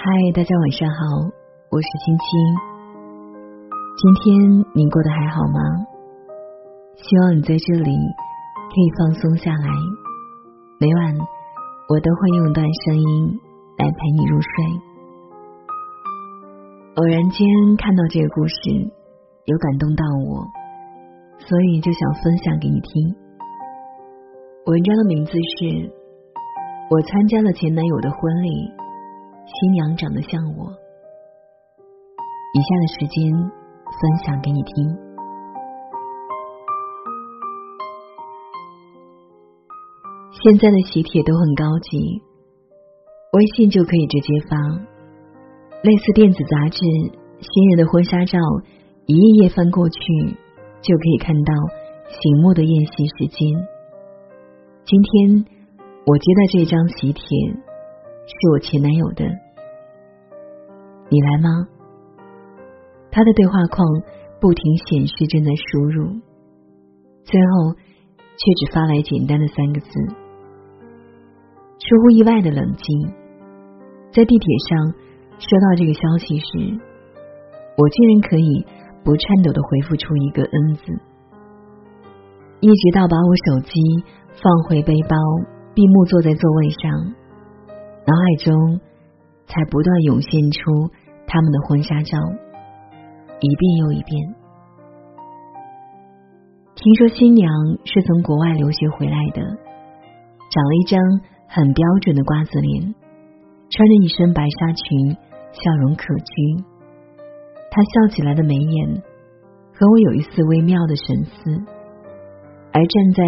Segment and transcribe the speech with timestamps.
[0.00, 1.26] 嗨，大家晚上好，
[1.70, 2.24] 我是青青。
[3.98, 5.58] 今天你过得还好吗？
[6.94, 9.66] 希望你在这里可以放松下来。
[10.78, 11.18] 每晚
[11.90, 13.40] 我都会用一段声音
[13.76, 14.48] 来陪你入睡。
[16.94, 18.54] 偶然间看到这个故事，
[19.46, 20.46] 有感动到我，
[21.40, 23.16] 所以就想分享给你听。
[24.66, 25.64] 文章的名字是
[26.88, 28.48] 《我参加了前男友的婚礼》。
[29.54, 30.70] 新娘长得像我。
[32.54, 34.96] 以下的时间分享给你听。
[40.42, 42.22] 现在的喜帖都很高级，
[43.32, 44.56] 微信就可以直接发。
[45.82, 46.78] 类似电子杂志，
[47.40, 48.38] 新人的婚纱照，
[49.06, 49.98] 一页页翻过去，
[50.80, 51.54] 就可以看到
[52.08, 53.48] 醒目的宴席时间。
[54.84, 55.44] 今天
[56.06, 57.22] 我接到这张喜帖。
[58.28, 59.24] 是我前男友的，
[61.08, 61.48] 你来吗？
[63.10, 63.88] 他的对话框
[64.38, 66.20] 不停显示正在输入，
[67.24, 69.88] 最后却只发来简单的三个字。
[71.78, 73.12] 出乎意外的冷静，
[74.12, 74.92] 在地铁上
[75.38, 76.46] 收到这个消息时，
[77.78, 78.66] 我竟然可以
[79.02, 80.92] 不颤抖的回复出一个“嗯”字，
[82.60, 83.80] 一直到把我手机
[84.42, 85.16] 放回背包，
[85.74, 87.14] 闭目坐在座位上。
[88.08, 88.80] 脑海中
[89.44, 90.88] 才不断涌现出
[91.26, 92.16] 他们的婚纱照，
[93.38, 94.34] 一遍又一遍。
[96.74, 97.52] 听说新娘
[97.84, 100.98] 是从国外留学回来的，长了一张
[101.48, 102.94] 很标准的瓜子脸，
[103.68, 105.10] 穿着一身白纱裙，
[105.52, 106.64] 笑容可掬。
[107.70, 109.02] 她笑起来的眉眼
[109.74, 111.60] 和我有一丝微妙的神似，
[112.72, 113.22] 而站在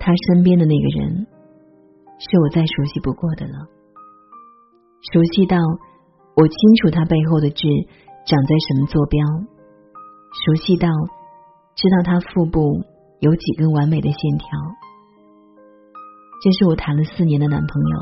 [0.00, 1.24] 她身边的那个人，
[2.18, 3.70] 是我再熟悉不过的了。
[5.12, 5.58] 熟悉到
[6.34, 7.68] 我清楚他背后的痣
[8.26, 9.20] 长在什么坐标，
[10.46, 10.88] 熟悉到
[11.76, 12.80] 知道他腹部
[13.20, 14.48] 有几根完美的线条。
[16.42, 17.98] 这是我谈了四年的男朋友。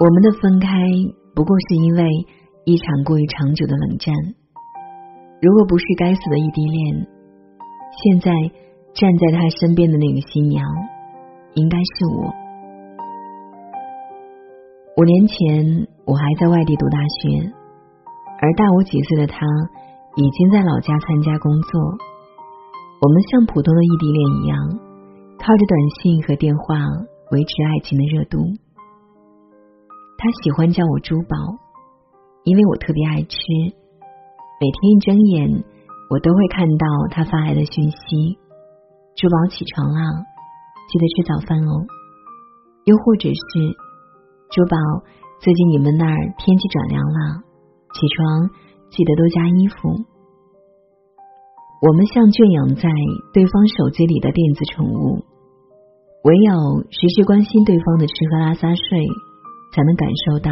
[0.00, 0.68] 我们的分开
[1.34, 2.04] 不过是因为
[2.64, 4.14] 一场过于长久的冷战。
[5.40, 7.06] 如果不是该死的异地恋，
[8.02, 8.32] 现在
[8.92, 10.64] 站在他身边的那个新娘，
[11.54, 12.34] 应该是我。
[14.98, 17.54] 五年前，我还在外地读大学，
[18.42, 19.46] 而大我几岁的他
[20.16, 21.80] 已经在老家参加工作。
[23.00, 24.58] 我们像普通的异地恋一样，
[25.38, 26.74] 靠着短信和电话
[27.30, 28.42] 维持爱情的热度。
[30.18, 31.36] 他喜欢叫我珠宝，
[32.42, 33.38] 因为我特别爱吃。
[34.58, 35.64] 每天一睁眼，
[36.10, 38.34] 我都会看到他发来的讯息
[39.14, 40.26] ：“珠宝起床了，
[40.90, 41.86] 记得吃早饭哦。”
[42.82, 43.86] 又或者是。
[44.50, 44.76] 珠宝，
[45.40, 47.44] 最近你们那儿天气转凉了，
[47.92, 48.48] 起床
[48.88, 49.76] 记得多加衣服。
[51.82, 52.88] 我们像圈养在
[53.34, 55.22] 对方手机里的电子宠物，
[56.24, 59.06] 唯有时时关心对方的吃喝拉撒睡，
[59.76, 60.50] 才能感受到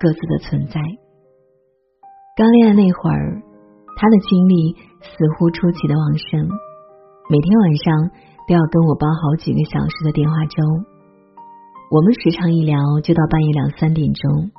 [0.00, 0.80] 各自的存在。
[2.36, 3.40] 刚恋爱那会儿，
[3.96, 5.08] 他的精力似
[5.38, 6.50] 乎出奇的旺盛，
[7.30, 8.10] 每天晚上
[8.48, 10.89] 都要跟我煲好几个小时的电话粥。
[11.90, 14.52] 我们时常一聊就到半夜两三点钟，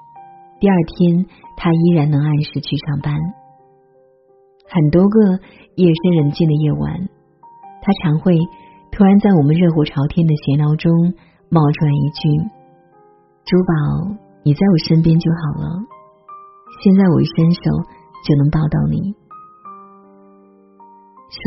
[0.59, 1.25] 第二天
[1.55, 3.15] 他依然能按时去上班。
[4.67, 5.39] 很多个
[5.75, 7.07] 夜深人静的夜晚，
[7.81, 8.35] 他常会
[8.91, 10.91] 突然在我们热火朝天的闲聊中
[11.47, 12.51] 冒出来一句
[13.47, 14.11] ：“珠宝，
[14.43, 15.87] 你在我身边就好了，
[16.83, 17.61] 现在我一伸手
[18.27, 19.15] 就能抱到你。”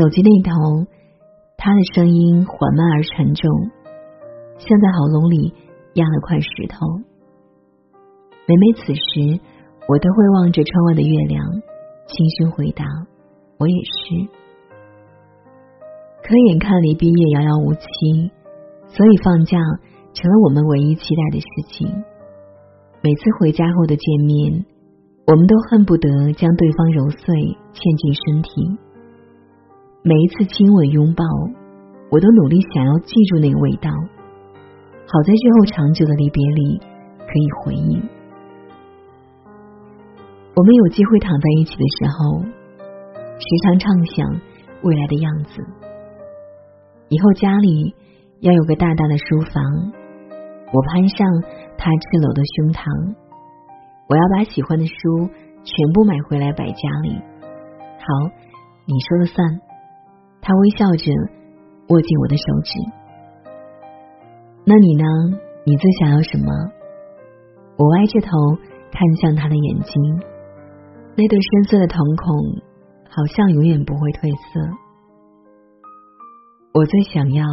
[0.01, 0.87] 手机那头，
[1.59, 3.71] 他的声音缓慢而沉重，
[4.57, 5.53] 像在喉咙里。
[5.95, 6.87] 压了块石头。
[8.47, 9.41] 每每此时，
[9.89, 11.45] 我都会望着窗外的月亮，
[12.07, 12.85] 轻声回答
[13.59, 14.29] ：“我也是。”
[16.23, 18.31] 可眼看离毕业遥遥无期，
[18.89, 19.59] 所以放假
[20.15, 22.05] 成了我们唯一期待的事情。
[23.03, 24.65] 每次回家后的见面，
[25.27, 27.35] 我们都恨不得将对方揉碎，
[27.75, 28.51] 嵌进身体。
[30.03, 31.25] 每一次亲吻拥抱，
[32.11, 33.91] 我都努力想要记住那个味道。
[35.07, 36.79] 好在之后长久的离别里
[37.19, 38.03] 可以回忆，
[40.57, 44.41] 我们有机会躺在一起的时候，时常畅想
[44.83, 45.63] 未来的样子。
[47.11, 47.95] 以后家里
[48.41, 49.63] 要有个大大的书房，
[50.73, 51.29] 我攀上
[51.77, 53.15] 他赤裸的胸膛，
[54.09, 55.29] 我要把喜欢的书
[55.63, 57.21] 全部买回来摆家里。
[58.01, 58.31] 好，
[58.87, 59.61] 你说了算。
[60.41, 61.13] 他微笑着
[61.89, 63.04] 握紧我的手指。
[64.67, 65.05] 那你呢？
[65.67, 66.53] 你最想要什么？
[67.77, 68.29] 我歪着头
[68.93, 70.03] 看向他的眼睛，
[71.17, 72.63] 那对深色的瞳孔
[73.11, 74.61] 好像永远不会褪色。
[76.73, 77.45] 我最想要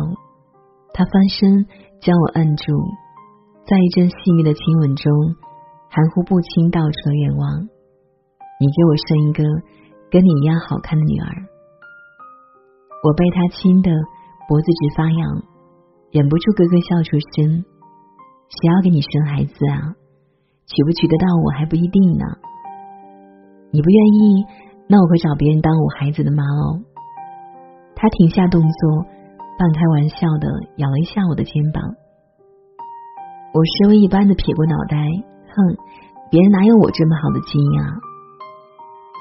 [0.94, 1.66] 他翻身
[2.00, 2.72] 将我按住，
[3.68, 5.12] 在一阵细密的亲吻中，
[5.90, 7.68] 含糊不清道出了愿望：
[8.60, 9.44] 你给我生一个
[10.10, 11.28] 跟你一样好看的女儿。
[13.04, 13.92] 我被他亲的
[14.48, 15.44] 脖子直发痒，
[16.12, 17.63] 忍不住咯咯笑出声。
[18.52, 19.96] 谁要给你生孩子啊？
[20.68, 22.25] 娶不娶得到我还不一定呢。
[23.72, 24.46] 你不愿意，
[24.88, 26.84] 那我会找别人当我孩子的妈哦。
[27.96, 29.06] 他停下动作，
[29.58, 30.48] 半开玩笑的
[30.78, 31.84] 咬了一下我的肩膀。
[33.54, 35.56] 我示威一般的撇过脑袋，哼，
[36.30, 37.88] 别人哪有我这么好的基因啊？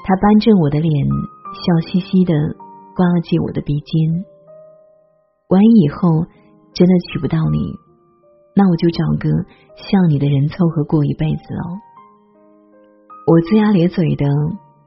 [0.03, 0.91] 他扳正我的脸，
[1.55, 2.33] 笑嘻嘻的
[2.95, 4.25] 刮了记我的鼻尖。
[5.47, 6.25] 万一以后
[6.73, 7.75] 真的娶不到你。
[8.53, 9.29] 那我就找个
[9.77, 11.79] 像你的人凑合过一辈子哦。
[13.27, 14.25] 我龇牙咧嘴的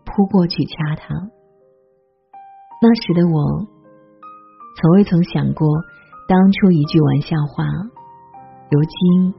[0.05, 1.15] 扑过去掐他。
[2.83, 3.67] 那时的我，
[4.77, 5.67] 从未曾想过
[6.29, 7.65] 当初一句玩笑话，
[8.71, 9.35] 如今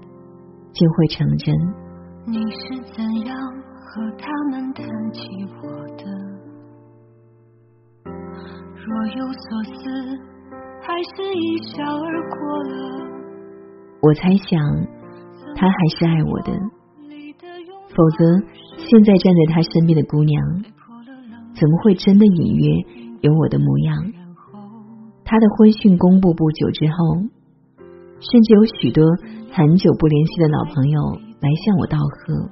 [0.74, 1.54] 竟会成真。
[2.26, 5.22] 你是怎样和他们谈起
[5.62, 6.04] 我的？
[8.06, 10.18] 若有所思，
[10.86, 12.74] 还是一笑而过了。
[14.02, 14.62] 我猜想，
[15.56, 16.54] 他还是爱我的，
[17.90, 18.24] 否则
[18.78, 20.64] 现在站在他身边的姑娘，
[21.56, 22.70] 怎么会真的隐约
[23.22, 24.14] 有我的模样？
[25.24, 27.18] 他的婚讯公布不久之后，
[28.20, 29.04] 甚至有许多
[29.52, 31.02] 很久不联系的老朋友
[31.42, 32.52] 来向我道贺，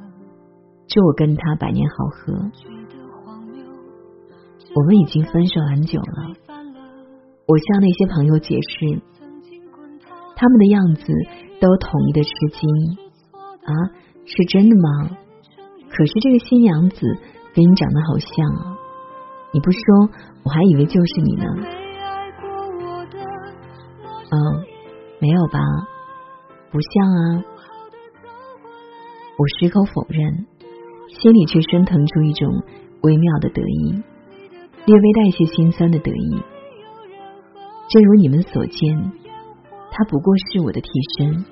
[0.87, 2.33] 祝我跟他百年好合。
[4.75, 6.33] 我们已经分手很久了，
[7.45, 9.01] 我向那些朋友解释。
[10.35, 11.03] 他们的样子
[11.61, 12.69] 都统一的吃惊
[13.63, 13.71] 啊，
[14.25, 15.17] 是真的吗？
[15.89, 16.99] 可是这个新娘子
[17.53, 18.77] 跟你长得好像啊，
[19.53, 19.79] 你不说
[20.43, 21.45] 我还以为就是你呢。
[24.31, 24.35] 嗯，
[25.21, 25.59] 没有吧？
[26.71, 27.43] 不像啊。
[29.37, 30.45] 我矢口否认，
[31.09, 32.49] 心里却升腾出一种
[33.03, 34.03] 微妙的得意，
[34.85, 36.43] 略微带些心酸的得意。
[37.93, 39.11] 正如你们所见。
[39.91, 41.45] 他不过是我的替身。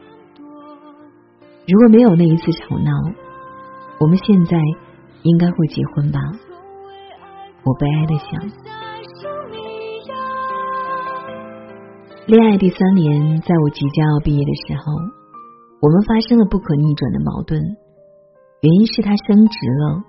[1.67, 2.91] 如果没有那一次吵闹，
[3.99, 4.57] 我们现在
[5.21, 6.19] 应该会结婚吧？
[7.63, 8.41] 我悲哀的想。
[12.25, 14.93] 恋爱第三年，在我即将要毕业的时候，
[15.79, 17.61] 我们发生了不可逆转的矛盾。
[18.61, 20.01] 原因是他升职了。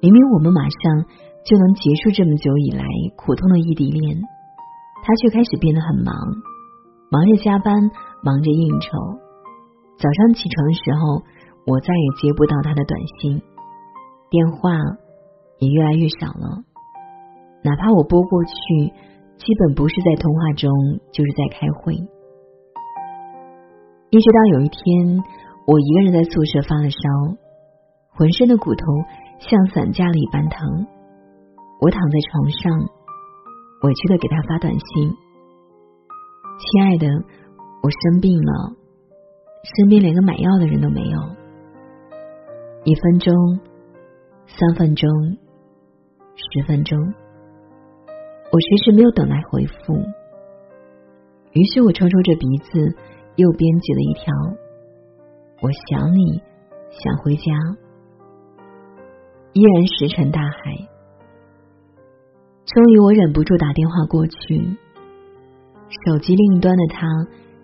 [0.00, 1.06] 明明我们马上
[1.46, 2.84] 就能结束这么久以来
[3.14, 4.20] 苦痛的异地恋，
[5.04, 6.16] 他却开始变得很忙。
[7.12, 7.76] 忙着加班，
[8.24, 8.88] 忙着应酬。
[10.00, 11.22] 早上起床的时候，
[11.66, 13.40] 我再也接不到他的短信，
[14.30, 14.72] 电话
[15.60, 16.64] 也越来越少了。
[17.62, 18.52] 哪怕我拨过去，
[19.36, 20.72] 基本不是在通话中，
[21.12, 21.94] 就是在开会。
[24.10, 25.22] 一直到有一天，
[25.66, 26.98] 我一个人在宿舍发了烧，
[28.16, 28.84] 浑身的骨头
[29.38, 30.86] 像散架了一般疼。
[31.80, 32.88] 我躺在床上，
[33.84, 34.80] 委屈的给他发短信。
[36.58, 37.06] 亲爱的，
[37.82, 38.72] 我生病了，
[39.76, 41.20] 身边连个买药的人都没有。
[42.84, 43.34] 一分钟，
[44.46, 45.10] 三分钟，
[46.34, 46.98] 十分钟，
[48.52, 49.94] 我迟迟没有等来回复。
[51.52, 52.96] 于是我抽抽着鼻子，
[53.36, 54.32] 又编辑了一条：
[55.60, 56.42] 我想你，
[56.90, 57.52] 想回家，
[59.52, 60.93] 依然石沉大海。
[62.74, 64.76] 终于，我忍不住打电话过去。
[66.04, 67.06] 手机另一端的他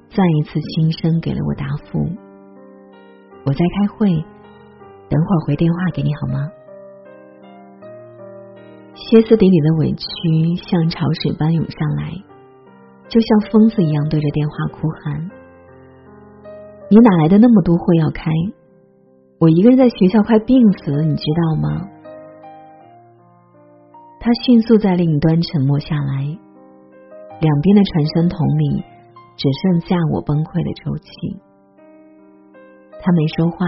[0.09, 1.99] 再一次轻声给了我答复
[3.45, 4.07] ：“我在开会，
[5.09, 6.49] 等会儿回电话给你好吗？”
[8.95, 12.13] 歇斯底里的委屈像潮水般涌上来，
[13.09, 15.29] 就像疯子一样对着电话哭喊
[16.89, 18.31] ：“你哪来的那么多会要开？
[19.41, 21.89] 我一个人在学校快病死了，你知道吗？”
[24.23, 26.25] 他迅速在另一端沉默下来。
[27.41, 28.85] 两边的传声筒里
[29.35, 31.09] 只剩下我崩溃的抽泣。
[33.01, 33.65] 他没说话，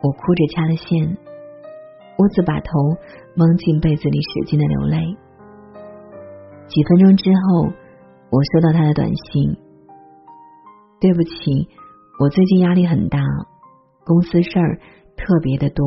[0.00, 1.04] 我哭着掐了线，
[2.16, 2.72] 屋子把头
[3.36, 4.96] 蒙进被子里，使劲的流泪。
[6.68, 7.68] 几分钟之后，
[8.32, 9.52] 我收到他的短信
[10.98, 11.68] ：“对不起，
[12.18, 13.20] 我最近压力很大，
[14.06, 14.80] 公司事儿
[15.14, 15.84] 特别的多，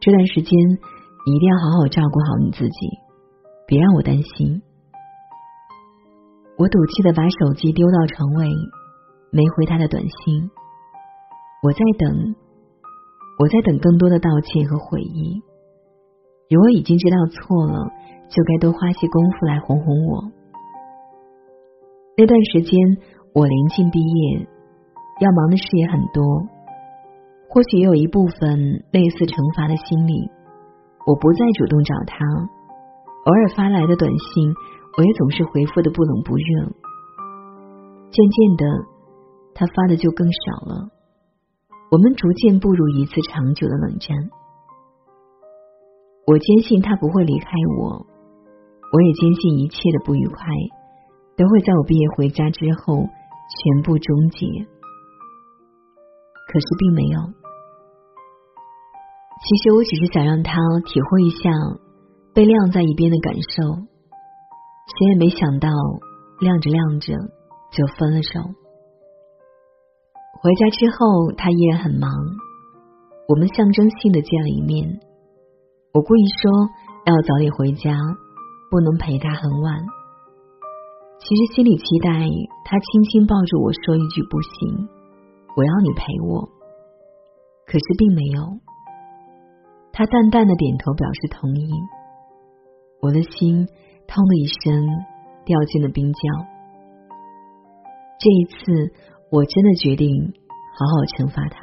[0.00, 0.50] 这段时间
[1.28, 2.88] 你一定要好好照顾好你自己，
[3.66, 4.62] 别让我担心。”
[6.56, 8.48] 我赌气的把手机丢到床尾，
[9.30, 10.50] 没回他的短信。
[11.62, 12.34] 我在等
[13.38, 15.42] 我在等更多的道歉和悔意。
[16.48, 17.92] 如果已经知道错了，
[18.30, 20.32] 就该多花些功夫来哄哄我。
[22.16, 22.80] 那段时间，
[23.34, 24.48] 我临近毕业，
[25.20, 26.24] 要忙的事也很多，
[27.50, 30.30] 或许也有一部分类似惩罚的心理。
[31.08, 32.20] 我不再主动找他，
[33.24, 34.52] 偶尔发来的短信，
[34.98, 36.44] 我也总是回复的不冷不热。
[38.10, 38.64] 渐渐的，
[39.54, 40.90] 他发的就更少了。
[41.90, 44.14] 我们逐渐步入一次长久的冷战。
[46.26, 47.48] 我坚信他不会离开
[47.78, 48.04] 我，
[48.92, 50.36] 我也坚信一切的不愉快。
[51.38, 54.44] 都会在我毕业回家之后全部终结，
[56.52, 57.37] 可是并没有。
[59.40, 60.52] 其实我只是想让他
[60.84, 61.50] 体会一下
[62.34, 63.62] 被晾在一边的感受，
[64.98, 65.68] 谁也没想到
[66.40, 67.14] 晾着晾着
[67.70, 68.40] 就分了手。
[70.40, 72.10] 回家之后，他依然很忙，
[73.28, 75.00] 我们象征性的见了一面。
[75.94, 76.50] 我故意说
[77.06, 77.96] 要早点回家，
[78.70, 79.74] 不能陪他很晚。
[81.18, 82.10] 其实心里期待
[82.64, 84.88] 他轻轻抱住我说一句不行，
[85.56, 86.48] 我要你陪我。
[87.66, 88.42] 可是并没有，
[89.98, 91.66] 他淡淡的点头表示同意。
[93.02, 93.66] 我的心
[94.06, 94.70] 砰的一声
[95.42, 96.22] 掉进了冰窖。
[98.22, 98.94] 这一次，
[99.34, 100.06] 我真的决定
[100.78, 101.58] 好好惩罚他。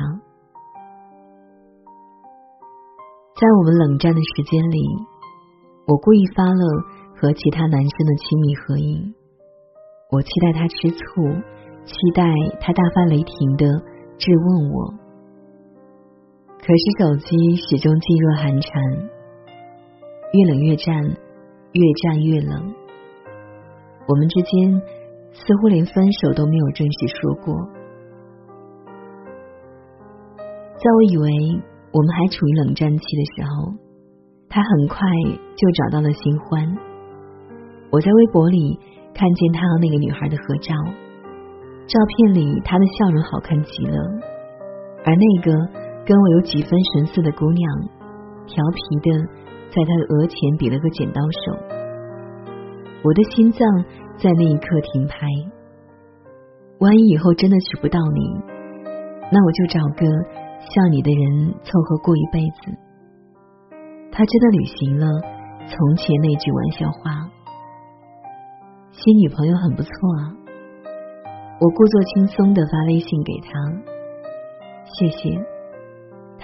[3.40, 4.84] 在我们冷战的时间里，
[5.88, 6.64] 我故意发了
[7.16, 9.16] 和其他男生的亲密合影。
[10.12, 11.24] 我期待他吃醋，
[11.88, 12.28] 期待
[12.60, 13.64] 他大发雷霆的
[14.20, 15.05] 质问我。
[16.66, 17.30] 可是手机
[17.62, 18.74] 始终噤若寒蝉，
[20.34, 20.98] 越冷越战，
[21.78, 22.74] 越战越冷。
[24.10, 24.74] 我们之间
[25.30, 25.94] 似乎连分
[26.26, 27.54] 手都没有正式说过。
[30.82, 31.30] 在我以为
[31.94, 33.70] 我们还处于冷战期的时候，
[34.50, 34.98] 他很快
[35.54, 36.66] 就找到了新欢。
[37.92, 38.80] 我在微博里。
[39.16, 40.76] 看见他和那个女孩的合照，
[41.88, 43.96] 照片里他的笑容好看极了，
[45.06, 45.56] 而那个
[46.06, 47.72] 跟我有几分神似的姑娘，
[48.46, 49.26] 调皮的
[49.70, 51.58] 在他的额前比了个剪刀手。
[53.04, 53.60] 我的心脏
[54.18, 55.28] 在那一刻停拍。
[56.80, 58.22] 万一以后真的娶不到你，
[59.32, 60.06] 那我就找个
[60.60, 62.78] 像你的人凑合过一辈子。
[64.12, 65.08] 他真的履行了
[65.68, 67.32] 从前那句玩笑话。
[68.92, 70.38] 新女朋友很不错啊，
[71.60, 73.50] 我故作轻松的发微信给他，
[75.00, 75.55] 谢谢。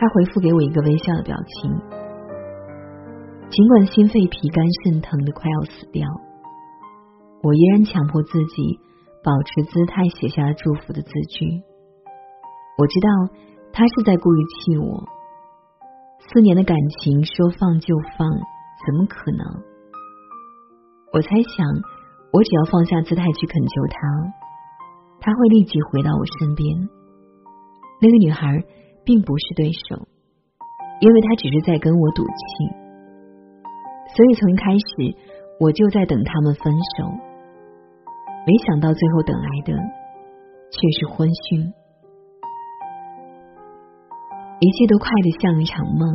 [0.01, 1.71] 他回复给我一个微笑的表情。
[3.51, 6.09] 尽管心肺皮肝肾疼的快要死掉，
[7.43, 8.79] 我依然强迫自己
[9.23, 11.45] 保持姿态，写下了祝福的字句。
[12.79, 13.09] 我知道
[13.71, 15.05] 他是在故意气我。
[16.33, 19.61] 四年的感情说放就放，怎么可能？
[21.13, 21.67] 我猜想。
[22.33, 23.99] 我只要放下姿态去恳求他，
[25.19, 26.89] 他会立即回到我身边。
[28.01, 28.47] 那个女孩
[29.03, 30.07] 并不是对手，
[30.99, 32.81] 因为他只是在跟我赌气。
[34.15, 35.15] 所以从一开始
[35.59, 37.05] 我就在等他们分手，
[38.45, 39.73] 没想到最后等来的
[40.71, 41.73] 却是婚讯。
[44.59, 46.07] 一切都快得像一场梦，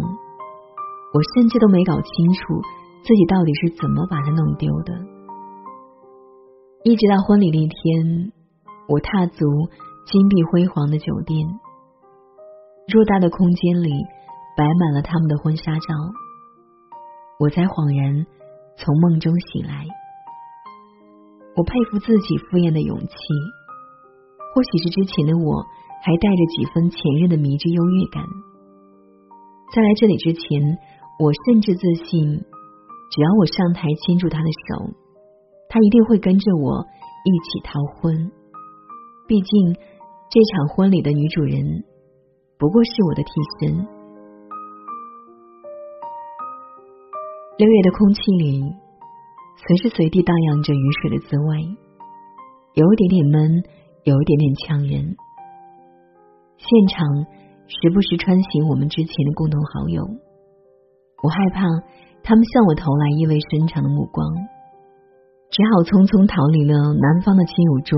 [1.12, 2.40] 我甚至都没搞清楚
[3.02, 4.94] 自己到底是怎么把它弄丢的。
[6.84, 8.32] 一直到婚礼那天，
[8.88, 9.44] 我踏足
[10.06, 11.44] 金碧辉煌的酒店，
[12.86, 13.90] 偌大的空间里
[14.56, 15.90] 摆满了他们的婚纱照，
[17.42, 18.22] 我才恍然
[18.78, 19.82] 从梦中醒来。
[21.58, 23.14] 我佩服自己敷衍的勇气，
[24.54, 25.66] 或许是之前的我
[25.98, 28.22] 还带着几分前任的迷之优越感。
[29.74, 30.78] 在来这里之前，
[31.18, 32.22] 我甚至自信，
[33.10, 34.94] 只要我上台牵住他的手。
[35.66, 36.86] 他一定会跟着我
[37.26, 38.30] 一起逃婚，
[39.26, 39.74] 毕竟
[40.30, 41.82] 这场婚礼的女主人
[42.58, 43.86] 不过是我的替身。
[47.58, 48.62] 六月的空气里，
[49.56, 51.76] 随时随地荡漾着雨水的滋味，
[52.72, 53.62] 有一点点闷，
[54.04, 55.16] 有一点点呛人。
[56.56, 57.06] 现场
[57.68, 60.02] 时不时穿行我们之前的共同好友，
[61.22, 61.60] 我害怕
[62.22, 64.26] 他们向我投来意味深长的目光。
[65.50, 67.96] 只好匆匆逃离了男方的亲友桌，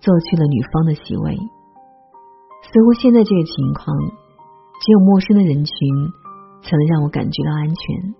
[0.00, 1.38] 坐去了女方的席位。
[2.72, 3.96] 似乎现在这个情况，
[4.80, 5.74] 只有陌生的人群
[6.62, 8.14] 才能让我感觉到安全。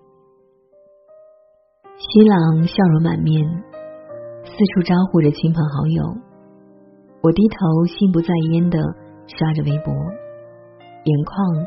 [1.97, 3.43] 新郎笑容满面，
[4.43, 6.03] 四处招呼着亲朋好友。
[7.21, 8.77] 我低头心不在焉的
[9.27, 11.65] 刷着微博，眼眶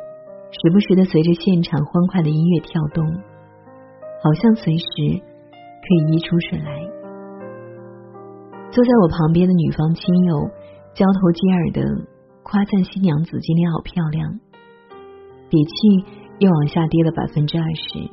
[0.51, 3.05] 时不时的随着现场欢快的音乐跳动，
[4.23, 6.89] 好像随时可以溢出水来。
[8.71, 10.49] 坐在我旁边的女方亲友
[10.95, 11.83] 交头接耳的
[12.51, 14.41] 夸赞新娘子今天好漂亮，
[15.51, 15.71] 底气
[16.39, 18.11] 又往下跌了百分之二十。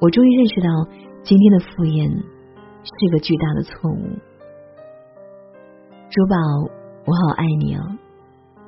[0.00, 0.66] 我终于认识到
[1.22, 4.02] 今天的赴宴是个巨大的错误。
[6.10, 6.34] 珠宝，
[7.06, 7.80] 我好爱你啊！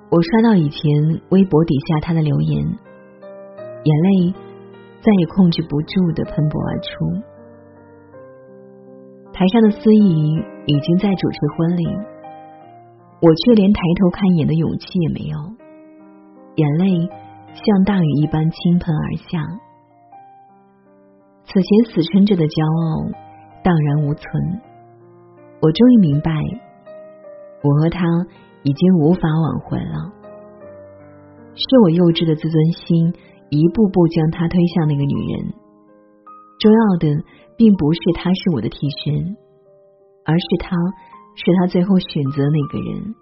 [0.08, 4.32] 我刷到以前微博底下他的留言，眼泪
[5.00, 6.88] 再也控制不住的喷薄而出。
[9.32, 10.36] 台上的司仪
[10.66, 11.88] 已经在主持婚礼，
[13.22, 15.36] 我却连抬头看一眼的勇气也没有，
[16.56, 17.08] 眼泪
[17.52, 19.40] 像大雨一般倾盆而下。
[21.44, 23.10] 此前死撑着的骄傲
[23.62, 24.60] 荡然无存，
[25.60, 26.32] 我终于明白，
[27.62, 28.04] 我和他。
[28.62, 30.12] 已经无法挽回了，
[31.54, 33.08] 是我幼稚的自尊心
[33.48, 35.56] 一步步将他推向那个女人。
[36.60, 37.08] 重要的
[37.56, 39.32] 并不是他是我的替身，
[40.28, 40.76] 而是他
[41.40, 43.14] 是他最后选择那个人。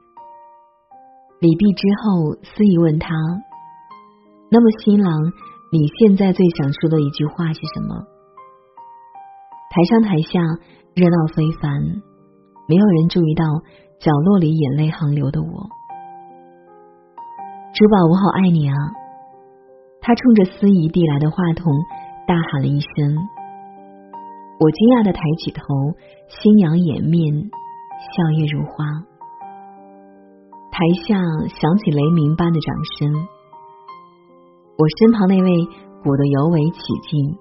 [1.41, 3.15] 礼毕之后，司仪问他
[4.51, 5.33] ：“那么，新郎，
[5.71, 7.95] 你现在最想说的一句话是什么？”
[9.71, 10.41] 台上台下
[10.95, 11.81] 热闹非凡，
[12.67, 13.45] 没有人注意到。
[14.01, 15.49] 角落里眼泪横流的我，
[17.75, 18.77] 珠宝，我好爱你啊！
[20.01, 21.73] 他冲着司仪递来的话筒
[22.25, 22.89] 大喊了一声。
[24.61, 25.65] 我惊讶的抬起头，
[26.29, 27.51] 新娘掩面
[27.99, 28.85] 笑靥如花。
[30.71, 31.19] 台下
[31.59, 33.11] 响起雷鸣般的掌声，
[34.79, 35.51] 我身旁那位
[36.05, 37.35] 鼓得尤为起劲。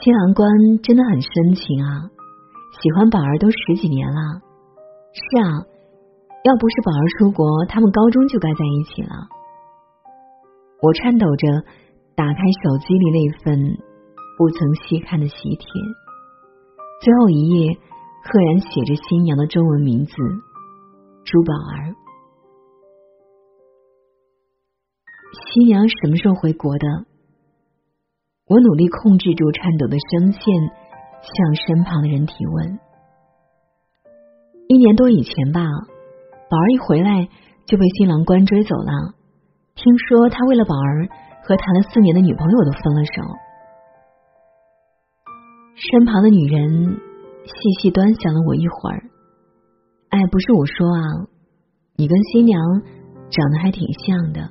[0.00, 0.48] 新郎官
[0.82, 2.08] 真的很深情啊，
[2.80, 4.40] 喜欢宝儿都十几年了。
[5.12, 5.68] 是啊，
[6.48, 9.28] 要不是宝儿出国，他们高中就该在一起了。
[10.80, 11.46] 我颤抖着
[12.16, 13.76] 打开手机里那份
[14.38, 15.66] 不曾细看的喜帖，
[17.04, 17.76] 最后一页
[18.24, 20.12] 赫然写着新娘的中文名字
[21.24, 21.92] 朱宝儿。
[25.32, 26.86] 新娘什么时候回国的？
[28.46, 30.42] 我努力控制住颤抖的声线，
[31.20, 32.78] 向身旁的人提问。
[34.68, 35.60] 一年多以前吧，
[36.48, 37.28] 宝儿一回来
[37.66, 39.14] 就被新郎官追走了。
[39.74, 41.08] 听说他为了宝儿
[41.42, 43.22] 和谈了四年的女朋友都分了手。
[45.74, 47.00] 身旁的女人
[47.44, 49.02] 细细端详了我一会儿。
[50.10, 51.00] 哎，不是我说啊，
[51.96, 52.60] 你跟新娘
[53.30, 54.50] 长得还挺像的。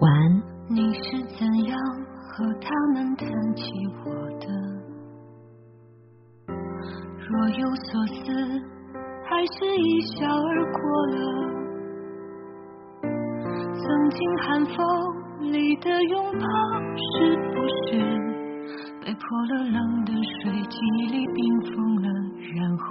[0.00, 0.42] 晚安。
[0.68, 1.78] 你是怎样
[2.28, 3.62] 和他们谈起
[4.04, 4.46] 我的？
[7.28, 8.14] 若有所思，
[9.24, 11.16] 还是一笑而过了。
[13.02, 14.76] 曾经寒风
[15.52, 16.46] 里的拥抱，
[16.96, 17.54] 是不
[17.86, 18.25] 是
[19.06, 20.10] 被泼了冷的
[20.42, 22.08] 水，记忆里冰封了，
[22.56, 22.84] 然后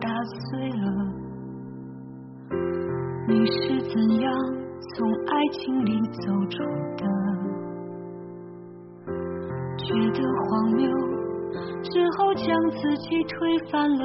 [0.00, 0.84] 打碎了？
[3.28, 4.96] 你是怎样从
[5.26, 6.56] 爱情里走出
[6.96, 7.04] 的？
[9.76, 10.88] 觉得荒谬。
[11.82, 14.04] 之后将自己推翻了，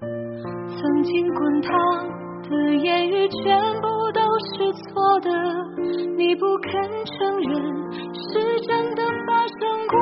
[0.00, 1.72] 曾经滚烫
[2.48, 3.88] 的言语全部
[4.40, 5.30] 是错的，
[6.16, 6.72] 你不肯
[7.04, 7.52] 承认
[8.14, 9.98] 是真的发生过，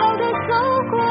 [0.00, 0.54] 好的走
[0.90, 1.09] 过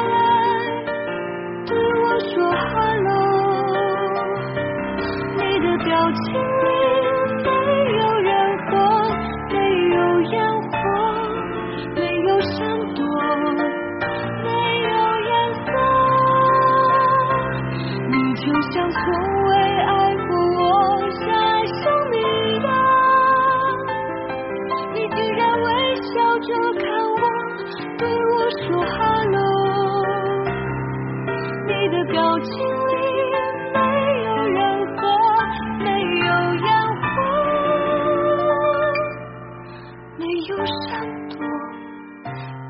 [40.87, 40.89] 闪
[41.29, 41.37] 躲，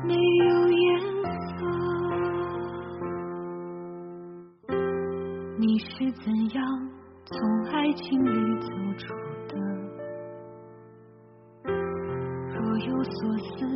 [0.04, 0.78] 没有颜
[1.46, 1.48] 色。
[5.58, 5.88] 你是
[6.22, 6.58] 怎样
[7.26, 7.38] 从
[7.72, 8.28] 爱情里
[8.60, 9.14] 走出
[9.48, 9.52] 的？
[12.52, 13.66] 若有所思，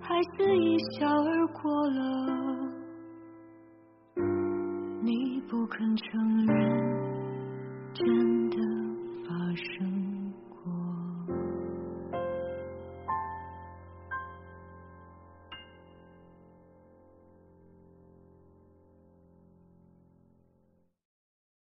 [0.00, 1.98] 还是一笑而过了。
[5.02, 6.54] 你不肯承认，
[7.92, 8.56] 真的
[9.26, 9.91] 发生。